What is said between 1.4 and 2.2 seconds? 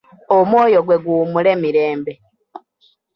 mirembe.